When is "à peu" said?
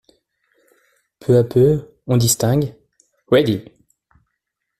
1.37-1.93